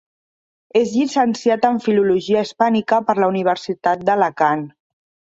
És 0.79 0.93
llicenciat 0.93 1.67
en 1.67 1.75
Filologia 1.87 2.41
Hispànica 2.45 2.99
per 3.09 3.15
la 3.19 3.27
Universitat 3.33 4.07
d'Alacant. 4.09 4.65